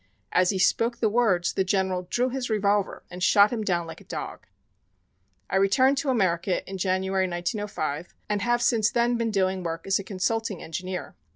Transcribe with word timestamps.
As 0.31 0.49
he 0.49 0.57
spoke 0.57 0.97
the 0.97 1.11
words 1.11 1.53
the 1.53 1.63
General 1.63 2.07
drew 2.09 2.29
his 2.29 2.49
revolver 2.49 3.03
and 3.11 3.21
shot 3.21 3.51
him 3.51 3.63
down 3.63 3.85
like 3.85 4.01
a 4.01 4.05
dog. 4.05 4.47
"I 5.47 5.57
returned 5.57 5.99
to 5.99 6.09
America 6.09 6.67
in 6.67 6.79
January, 6.79 7.27
1905, 7.29 8.15
and 8.27 8.41
have 8.41 8.63
since 8.63 8.89
then 8.89 9.15
been 9.15 9.29
doing 9.29 9.61
work 9.61 9.85
as 9.85 9.99
a 9.99 10.03
consulting 10.03 10.63
engineer. 10.63 11.13